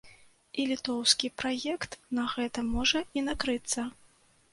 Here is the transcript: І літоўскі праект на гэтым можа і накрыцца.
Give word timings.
І 0.61 0.63
літоўскі 0.69 1.29
праект 1.41 1.91
на 2.19 2.23
гэтым 2.31 2.65
можа 2.79 3.03
і 3.21 3.25
накрыцца. 3.27 3.85